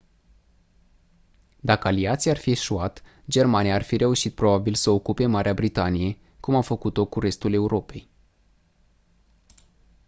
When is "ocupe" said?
4.89-5.25